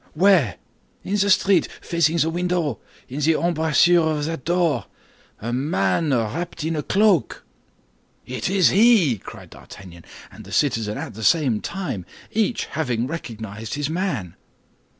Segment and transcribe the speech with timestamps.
[0.15, 0.55] "Where?"
[1.03, 6.75] "In the street, facing your window, in the embrasure of that door—a man wrapped in
[6.75, 7.45] a cloak."
[8.25, 13.75] "It is he!" cried D'Artagnan and the citizen at the same time, each having recognized
[13.75, 14.35] his man.